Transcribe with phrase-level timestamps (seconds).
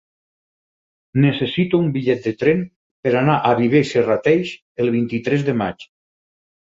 [1.25, 2.63] Necessito un bitllet de tren
[3.07, 5.87] per anar a Viver i Serrateix el vint-i-tres de maig.